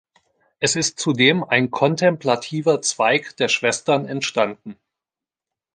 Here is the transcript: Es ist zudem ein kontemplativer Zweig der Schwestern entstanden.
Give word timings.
Es 0.59 0.75
ist 0.75 0.99
zudem 0.99 1.43
ein 1.43 1.69
kontemplativer 1.69 2.81
Zweig 2.81 3.37
der 3.37 3.49
Schwestern 3.49 4.07
entstanden. 4.07 4.75